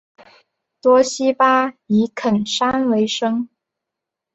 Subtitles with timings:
[0.81, 3.47] 多希巴以垦山为生。